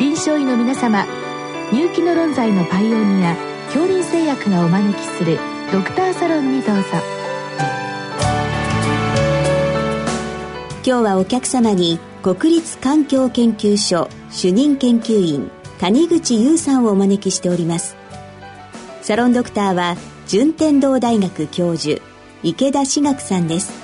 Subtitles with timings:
[0.00, 1.06] 臨床医の皆様
[1.72, 5.38] 入気の論剤のパイオニア恐林製薬がお招きする
[5.72, 6.82] ドクターサロンにどうぞ。
[10.86, 17.96] 今日はお客様に国立環境研究所主任研究員谷口優さんをお招きしております。
[19.00, 22.02] サロンドクターは順天堂大学教授
[22.42, 23.83] 池田志学さんです。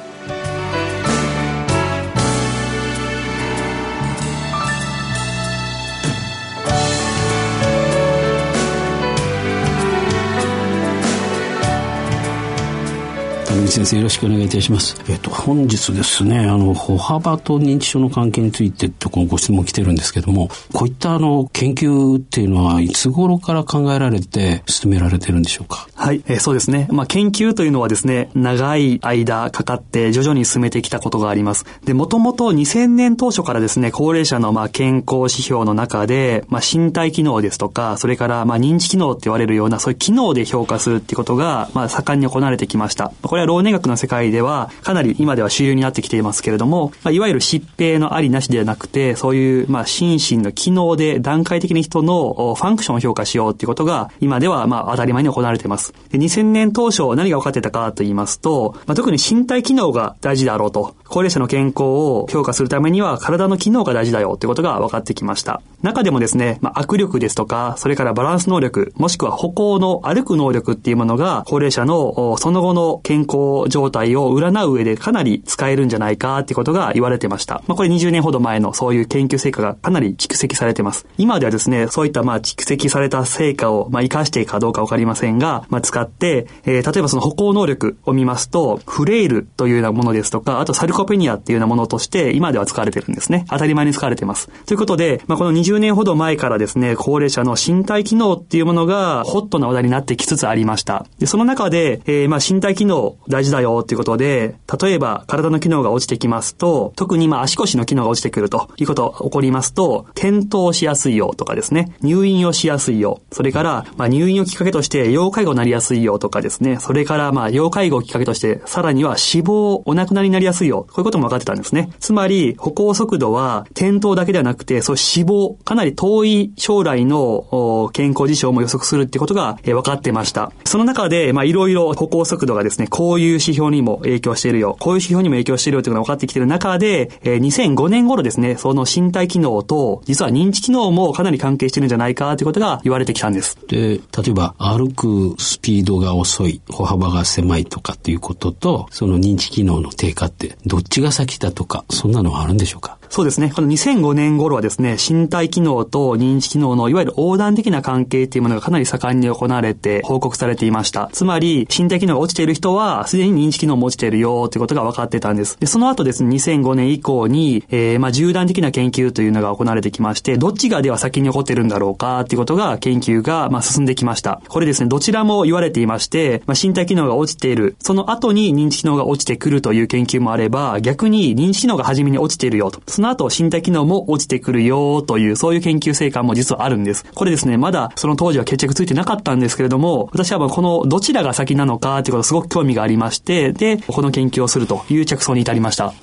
[13.71, 14.97] 先生よろしくお願いいたします。
[15.09, 25.87] えっ、と、本日ですね、あの、歩幅と認知症の関係についてとご質問来てるんですけども、こういったあの、研究っていうのはいつ頃から考えられて進められてるんでしょうか？
[26.01, 26.89] はい、えー、そうですね。
[26.91, 31.67] まあ、研究というのはですね、長い間かかって徐々に進めてきたことがあります。
[31.85, 43.13] で、もともと2000年当初からですね、高齢者のまあ健康指標の中で、まあ、身体機能ですとか、それからまあ認知機能って言われるような、そういう機能で評価するっていうことが、まあ、盛んに行われてきました。
[43.21, 55.90] これは老年学の世界では、かなり今では主流になってきていますけれども、まあ、いわゆる疾病のありなしではなくて、そういう、まあ、心身の機能で段階的に人のファンクションを評価しようっていうことが、今では、まあ、当たり前に行われています。
[56.11, 60.95] で2000年当初何が分かってたかと言いますと、まあ、特に身体機能が大事だろうと。
[61.11, 65.61] 高齢者の健康を評価するためには体の機能が大事だよということが分かってきました。
[65.83, 77.63] 中でもですね、まあ、握力ですとか、それからバランス能力、もしくは歩行の歩く能力っていうものが、高齢者のその後の健康状態を占う上でかなり使えるんじゃないかっていうことが言われてました。
[77.67, 81.07] まあ、これ20年ほど前のそういう研究成果がかなり蓄積されてます。
[81.19, 93.47] 今ではですね、そういったまあ蓄積された成果をまあ活かしていくかどうかわかりませんが、まあ、使って、えー、例えばその歩行能力を見ますと、フレイルというようなものですとか、あとサルコペニアっていうようなものとして今では使われてるんですね。
[93.49, 94.49] 当たり前に使われてます。
[94.67, 101.07] ということで、まあ、この20年ほど前からですね、高齢者の身体機能っていうものがホットな話題になってきつつありました。
[101.19, 121.91] で、その中で、えー、まあ身体機能大事だよっていうことで、例えば体の機能が落ちてきますと、特にまあ足腰の機能が落ちてくるということが起こりますと、転倒しやすいよとかですね、入院をしやすいよ、それからまあ入院をきっかけとして要介護になりやすいよとかですね、それからまあ要介護をきっかけとして、さらには死亡、お亡くなりになりやすいよ、こういうことも分かってたんですね。
[122.01, 130.53] つまり、歩行速度は転倒だけではなくて、そう死亡、かなり遠い将来の健康事象も予測するってことが分かってました。
[130.65, 143.59] その中で、まあいろいろ歩行速度がですね、こういう指標にも影響しているよ、こういう指標にも影響しているよというのが分かってきている中で、えー、2005年頃ですね、その身体機能と、実は認知機能もかなり関係しているんじゃないかということが言われてきたんです。
[143.69, 153.00] で、例えば歩くスピードが遅い、歩幅が狭いとかっていうことと、その認知機能の低下って、どっちが先だとか、そんなのはあるんでしょうか？
[153.11, 153.51] そうですね。
[153.53, 161.11] この2005年頃はですね、身体機能と認知機能のいわゆる横断的な関係っていうものがかなり盛んに行われて報告されていました。
[161.13, 165.59] つまり、身体機能が落ちている人は、すでに認知機能も落ちているよということが分かってたんです。
[165.59, 174.41] で、その後ですね、2005年以降に、えー、まあ、縦断的な研究というのが行われてきまして、どっちがでは先に起こってるんだろうかっていうことが研究が、まあ、進んできました。
[174.47, 182.81] これですね、どちらも言われていまして、まあ、身体機能が落ちている、その後に認知機能が落ちてくるという研究もあれば、逆に認知機能が初めに落ちているよと。
[183.01, 187.05] その後身体機能能も落ちてくるよという、そういう研究成果も実はあるんです。
[187.15, 195.95] これですね、まだその当時は決着ついてなかったんですけれども、私はこのどちらが先なのかということすごく興味がありまして、で、この研究をするという着想に至りました。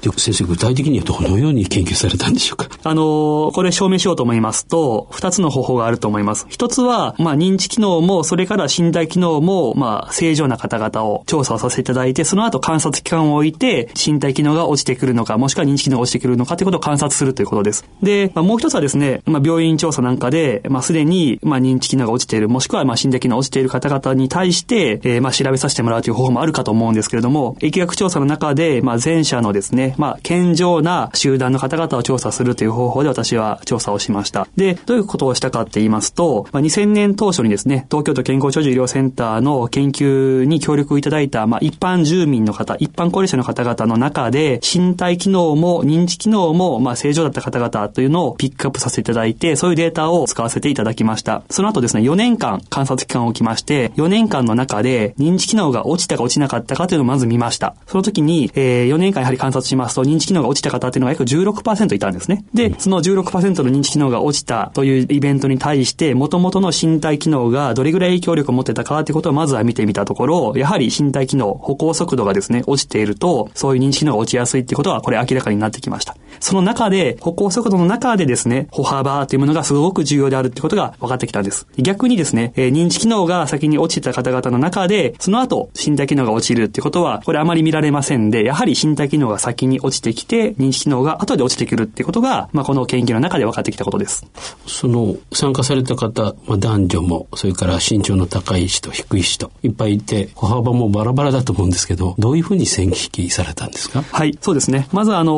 [0.00, 2.68] で先生、具体的にはどのように研究されたんでしょうか？
[2.84, 6.46] あの、これ証明しようと思いますと、二つの方法があると思います。
[6.48, 17.84] 一つは、まあ、認知機能も、それから身体機能も、まあ、正常な方々を調査をさせていただいて、その後観察期間を置いて、身体機能が落ちてくるのか、もしくは認知機能が落ちてくるのかということを観察するということです。
[18.02, 18.30] で。
[18.34, 34.46] まあ、もう一つはですね、まあ、病院調査なんかで、まあ、すでに、まあ、認知機能が落ちている、もしくは、まあ、心的機能が落ちている方々に対して、えー、まあ、調べさせてもらうという方法もあるかと思うんですけれども、疫学調査の中で、まあ、前者のですね、まあ、健常な集団の方々を調査するという方法で私は調査をしました。
[34.56, 51.42] で、どういうことをしたかって言いますと、まあ、2000年当初にですね、東京都健康長寿医療センターの研究に協力いただいた、まあ、一般住民の方、一般高齢者の方々の中で、身体機能も認認知機能も、まあ、正常だった方々というのをピックアップさせていただいて、そういうデータを使わせていただきました。
[51.50, 57.76] その後ですね、4年間観察期間を置きまして、4年間の中で認知機能が落ちたか落ちなかったかというのをまず見ました。
[57.86, 62.44] その時に、えー、4年間やはり観察しますと、認知機能が落ちた方っていうのが約16%いたんですね。
[62.54, 76.16] で、その16%の認知機能が落ちたというイベントに対して、元々の身体機能がどれぐらい影響力を持ってたかっていうことをまずは見てみたところ、やはり身体機能、歩行速度がですね、落ちていると、そういう認知機能が落ちやすいっていうことは、これ明らかになってきました。
[76.40, 81.68] その中で、歩行速度の中でですね、歩幅というものがすごく重要であるってことが分かってきたんです。
[81.76, 94.26] 逆にですね、えー、認知機能が先に落ちた方々の中で、その後、身体機能が落ちるってことは、これあまり見られませんで、やはり身体機能が先に落ちてきて、認知機能が後で落ちてくるってことが、まあ、この研究の中で分かってきたことです。
[94.66, 104.02] その、参加された方、まあ、男女も、それから身長の高い人、低い人、いっぱいいて、歩幅もバラバラだと思うんですけど、どういうふうに線引きされたんですか？
[104.10, 104.88] はい、そうですね。
[104.92, 105.32] まずあの、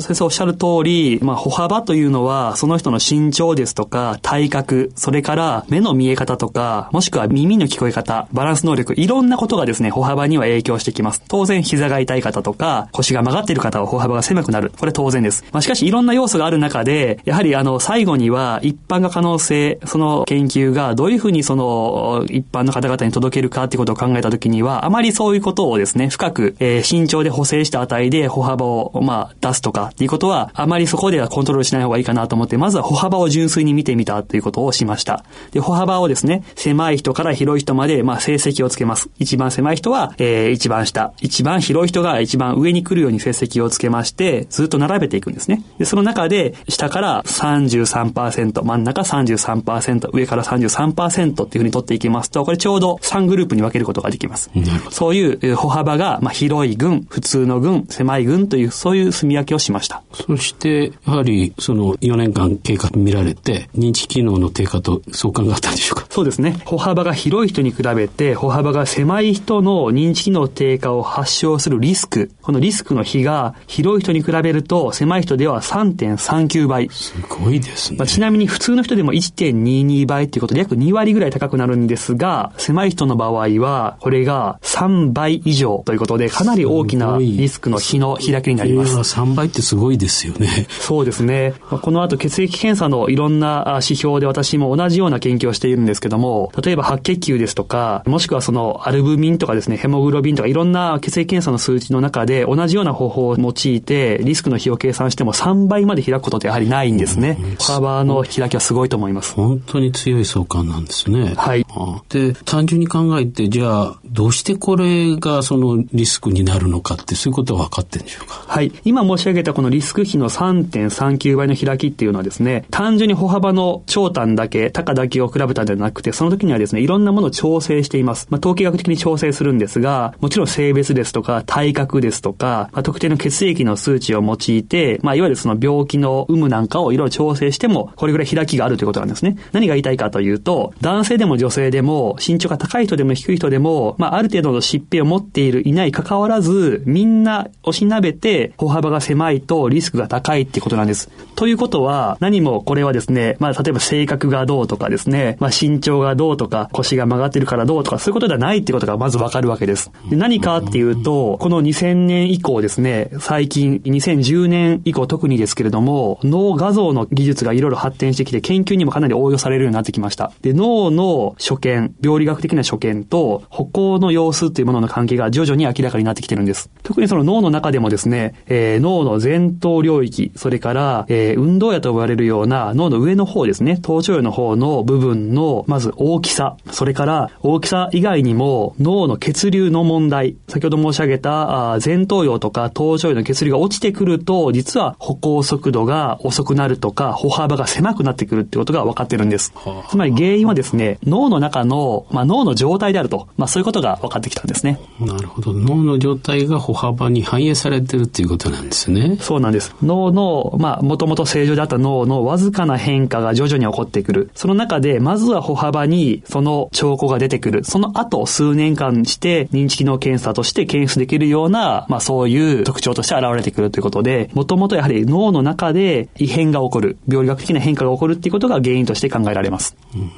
[0.00, 11.22] 先生おっしゃる通り、まあ、歩幅というのは、その人の身長ですとか、体格、それから目の見え方とか、もしくは耳の聞こえ方、バランス能力、いろんなことがですね、歩幅には影響してきます。
[11.28, 14.72] 当然、膝が痛い方とか、腰が曲がっている方は歩幅が狭くなる。
[14.78, 15.44] これ当然です。
[15.52, 35.24] まあ、しかし、いろんな要素がある中で、やはりあの、最後には、一般が可能性、その研究がどういうふうにその、一般の方々に届けるかっていうことを考えたときには、あまりそういうことをですね、深く、えー、慎重で補正した値で歩幅を、まあ、出すとかっていうことは、あまりそこではコントロールしない方がいいかなと思って、まずは歩幅を純粋に見てみたということをしました。
[35.50, 39.08] で、歩幅をですね、狭い人から広い人まで、まあ、成績をつけます。
[39.18, 41.12] 一番狭い人は、えー、一番下。
[41.20, 45.62] 一番広い人が一番上に来るように成績をつけまして、ずっと並べていくんですね。
[45.78, 54.50] で、その中で、下から33%、真ん中33%、上から33%っていうふうに取っていきますと、これちょうど3グループに分けることができます。
[54.90, 60.02] そういう歩幅が、まあ、広い群、普通の群、狭い群という、そういう住み分けをしました。
[60.12, 66.06] そして、やはり、その4年間経過見られて、認知機能の低下と相関があったんでしょうか？
[66.10, 66.60] そうですね。
[66.64, 76.88] 歩幅が広い人に比べて、歩幅が狭い人の認知機能低下を発症するリスク、このリスクの比が広い人に比べると、狭い人では3.39倍。
[76.90, 77.98] すごいですね。
[77.98, 89.02] まあ、ちなみに普通の人でも1.22倍っていうことで約2割ぐらい高くなるんですが、狭い人の場合は、これが3倍以上ということで、かなり大きなリスクの比の開きになります。
[89.04, 90.66] す3倍ってすごいですよね。
[90.68, 91.54] そうですね。
[91.68, 107.38] この後血液検査のいろんな指標で私も同じような研究をしているんですけども、例えば白血球ですとか、もしくはそのアルブミンとかですね、ヘモグロビンとかいろんな血液検査の数値の中で同じような方法を用いてリスクの比を計算しても3倍まで開くことってやはりないんですね。
[107.60, 109.34] 幅の開きはすごいと思います。
[109.34, 111.34] 本当に強い相関なんですね。
[111.36, 111.66] はい。
[112.08, 118.44] で、単純に考えて、じゃあ、どうしてこれがそのリスクになるのかって、そういうことは分かってるんでしょうか？
[118.46, 118.72] はい。
[118.84, 128.26] 今申し上げたこのリスク比の3.39倍の開きっていうのはですね、単純に歩幅の長短だけ、高だけを比べたんじゃなくて、その時にはですね、いろんなものを調整しています。
[128.30, 139.36] まあ、統計学的に調整するんですが、もちろん性別ですとか、体格ですとか、まあ、特定の血液の数値を用いて、まあ、いわゆるその病気の有無なんかをいろいろ調整しても、これぐらい開きがあるということなんですね。
[139.52, 151.10] 何が言いたいかというと、男性でも女性でも、身長が高い人でも低い人でも、まあ、ある程度の疾病を持っている、いない関わらず、みんな押しなべて、歩幅が狭いとリスクが高いっていうことなんです。
[151.34, 159.90] ということは、何もこれはですね、まあ、例えば性格がどうとかですね、まあ、身長がどうとか、腰が曲がってるからどうとか、そういうことではないってことがまずわかるわけです。
[160.10, 170.32] で何かっていうと、この2000年以降ですね、最近、2010年以降特にですけれども、脳画像の技術がいろいろ発展してきて、研究にもかなり応用されるようになってきました。
[170.42, 176.70] で、脳の所見、病理学的な所見と、歩行の様子っていうものの関係が徐々に明らかになってきてるんです。
[176.82, 199.52] 特にその脳の中でもですね、えー、脳の前頭領域、それから、えー、運動野と呼ばれるような脳の上の方ですね、頭頂葉の方の部分の、まず大きさ、それから大きさ以外にも脳の血流の問題、先ほど申し上げた前頭葉とか頭頂葉の血流が落ちてくると、実は歩行速度が遅くなるとか、歩幅が狭くなってくるってことが分かってるんです。
[199.88, 204.80] つまり原因はですね、脳の中の、まあ、脳の状態であると、まあ、そういうことが分かってきたんですね。
[205.00, 205.52] なるほど。
[205.52, 209.11] 脳の状態が歩幅に反映されてるっていうことなんですね。
[209.20, 209.74] そうなんです。
[209.82, 214.30] 脳の、まあ、もともと正常であった脳のわずかな変化が徐々に起こってくる。
[214.34, 217.64] その中で、まずは歩幅にその兆候が出てくる。
[217.64, 229.76] その後、数年間して認知機能検査として検出できるような、まあ、そういう特徴として現れてくるということで、もともとやはり脳の中で異変が起こる、病理学的な変化が起こるっていうことが原因として考えられます。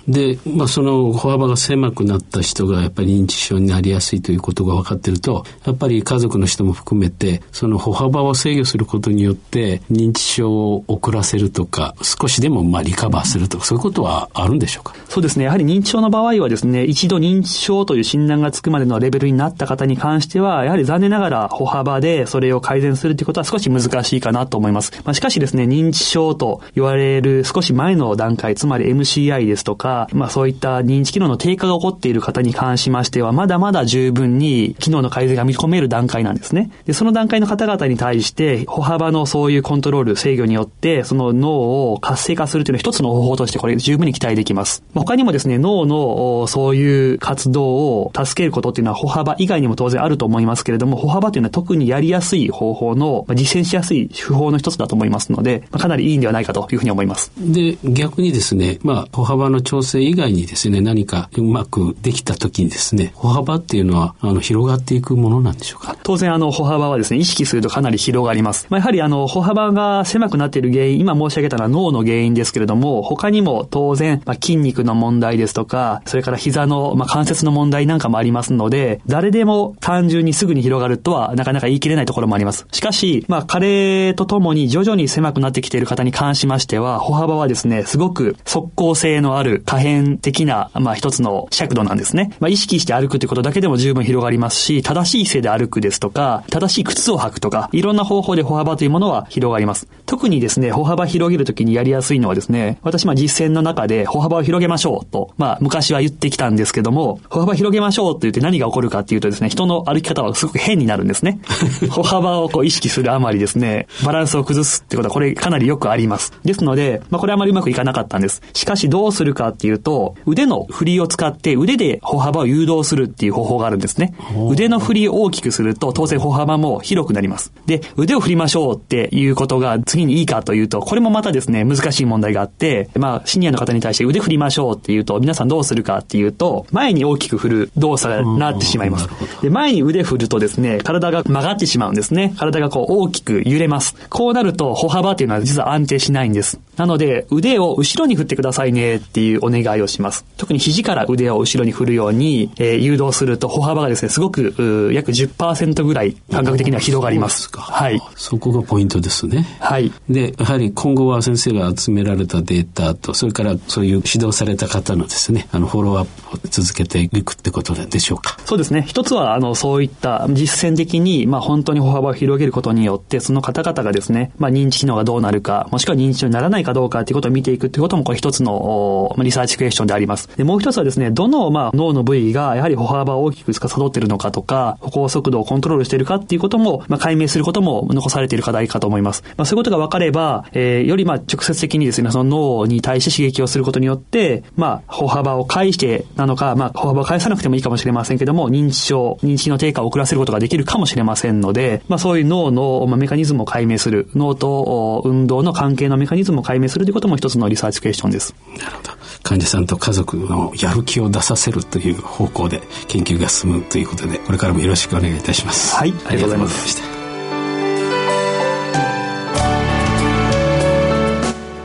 [0.08, 14.94] で、まあ、その歩幅が狭くなった人がやっぱり認知症になりやすいということが分かってると、やっぱり家族の人も含めて、その歩幅を制御することによって認知症を遅らせるとか、少しでもまあリカバーするとか、そういうことはあるんでしょうか？
[15.08, 15.44] そうですね。
[15.44, 24.92] やはり認知症の場合はですね、一度認知症という診断がつくまでのレベルになった方に関しては、やはり残念ながら歩幅でそれを改善するということは少し難しいかなと思います。
[25.04, 36.70] まあ、しかしですね、認知症と言われる少し前の段階、つまり MCI ですとか、まあそういった認知機能の低下が起こっている方に関しましては、まだまだ十分に機能の改善が見込める段階なんですね。
[36.86, 44.82] で、その段階の方々に対して、歩幅のそういうコントロール、制御によって、その脳を活性化するというのは一つの方法としてこれ十分に期待できます。
[44.94, 57.32] 他にもですね、脳のそういう活動を助けることっていうのは歩幅以外にも当然あると思いますけれども、歩幅というのは特にやりやすい方法の、実践しやすい手法の一つだと思いますので、かなりいいんではないかというふうに思います。
[57.38, 65.96] で、逆にですね、まあ、歩幅の調整以外にですね、何かうまくできた時にですね、歩幅っていうのは、あの、広がっていくものなんでしょうか？
[66.02, 68.53] 当然、あの、歩幅はですね、意識するとかなり広がります。
[68.70, 82.66] まあ、やはり、あの、歩幅が狭くなっている原因、今申し上げたのは脳の原因ですけれども、他にも当然、まあ、筋肉の問題ですとか、それから膝の、まあ、関節の問題なんかもありますので、誰でも単純にすぐに広がるとは、なかなか言い切れないところもあります。
[82.72, 92.32] しかし、まあ、加齢とともに徐々に狭くなってきている方に関しましては、歩幅はですね、すごく速攻性のある可変的な、まあ、一つの尺度なんですね。
[92.40, 99.88] まあ、意識して歩くということだけでも十分広がりますし、正しい姿勢で歩くですとか、正しい靴を履くとか、いろんな方法で歩幅というものは広がります。
[100.06, 111.40] 特にですね、歩幅広げるときにやりやすいのはですね、私、まあ、実践の中で歩幅を広げましょうと、まあ、昔は言ってきたんですけども、歩幅広げましょうって言って何が起こるかっていうとですね、人の歩き方はすごく変になるんですね。
[111.90, 116.32] 歩幅をこう意識するあまりですね、バランスを崩すってことはこれかなりよくあります。
[116.44, 118.42] ですので、まあこれあまりうまくいかなかったんです。
[118.52, 124.14] しかしどうするかっていうと、腕の振りを使って腕で歩幅を誘導するっていう方法があるんですね。
[124.50, 127.52] 腕の振りを大きくすると当然歩幅も広くなります。
[127.66, 139.08] で、腕を振りましょうっていうことが次にいいかというと、これもまたですね、難しい問題があって、まあシニアの方に対して腕振りましょうっていうと、皆さんどうするかっていうと、前に大きく振る動作になってしまいます。
[139.42, 142.34] で、前に腕振るとですね、体が曲がってしまうんですね。
[142.38, 143.94] 体がこう大きく揺れます。
[144.08, 146.58] こうなると歩幅っていうのは実は安定しないんです。
[146.76, 150.24] なので、腕を後ろに振ってくださいねっていうお願いをします。
[150.36, 157.48] 特に肘から腕を後ろに振るように、えー、誘導すると歩幅がですね、すごく、約10%ぐらい感覚的には広がります。
[157.52, 158.00] はい。
[158.24, 159.46] そこがポイントですね。
[159.60, 159.92] はい。
[160.08, 168.38] で、やはり今後は先生が集められたデータと、それからそういう指導された方のですね、あの、フォローアップを続けていくってことでしょうか。
[168.46, 168.86] そうですね。
[168.88, 180.30] 一つは、あの、そういった実践的に、まあ本当に歩幅を広げることによって、その方々がですね、まあ認知機能がどうなるか、もしくは認知症にならないかどうかということを見ていくということも、これ一つのリサーチクエスチョンであります。
[180.34, 189.22] で、もう一つはですね、どの、まあ、脳の部位がやはり歩幅を大きく司っているのかとか、歩行速度をコントロールしているかっていうことも、まあ、解明することも残されている課題かと思います。
[189.36, 208.34] まあ、そういうことが分かれば、えー、よりまあ、直接的にですね、その脳に対して刺激をすることによって、まあ、歩幅を返してなのか、まあ、歩幅を返さなくてもいいかもしれませんけども、認知症、認知の低下を遅らせることができるかもしれませんので、まあ、そういう脳の、まあ、メカニズムを解明する、脳と運動の関係のメカニズムを解明するということも一つのリサーチクエスチョンです。
[208.58, 208.90] なるほど。
[209.22, 215.74] 患者さんと家族のやる気を出させるという方向で研究が進むということで、これからもよろしくお願いいたします。
[215.74, 216.93] はい、ありがとうございました。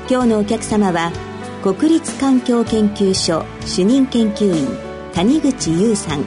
[0.09, 1.11] 今日のお客様は
[1.61, 4.67] 国立環境研究所主任研究員
[5.13, 6.25] 谷口優さん。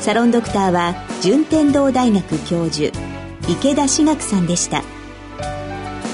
[0.00, 2.96] サロンドクターは順天堂大学教授
[3.48, 4.84] 池田志学さんでした。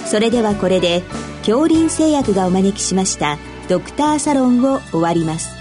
[0.06, 1.02] それではこれで
[1.40, 3.37] 恐林製薬がお招きしました
[3.68, 5.60] ドクターサロンを終わります。